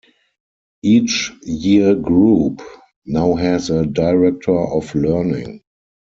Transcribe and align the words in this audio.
Each 0.81 1.31
year 1.43 1.93
group 1.93 2.63
now 3.05 3.35
has 3.35 3.69
a 3.69 3.85
Director 3.85 4.59
of 4.59 4.95
Learning. 4.95 5.61